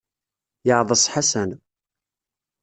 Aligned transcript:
Yeɛḍes 0.67 1.03
Ḥasan. 1.13 1.51